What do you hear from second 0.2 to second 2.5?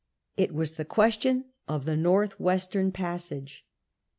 It was the question of the North